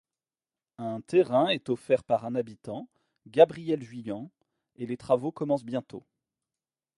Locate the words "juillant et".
3.83-4.87